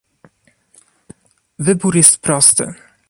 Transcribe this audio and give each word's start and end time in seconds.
Wybór 1.59 1.95
jest 1.97 2.17
prosty 2.17 2.73